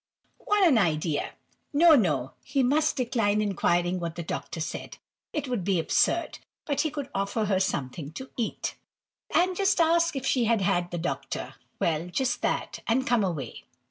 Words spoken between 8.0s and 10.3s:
to eat. —And just ask if